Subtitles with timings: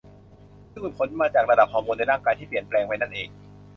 [0.71, 3.29] ซึ่งเป็นผลมาจากระดับฮอร์โมนในร่างกายที่เปลี่ยนแปลงไปนั่นเอง